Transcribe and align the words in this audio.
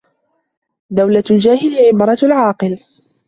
دَوْلَةُ 0.89 1.23
الْجَاهِلِ 1.31 1.85
عِبْرَةُ 1.87 2.17
الْعَاقِلِ 2.23 2.79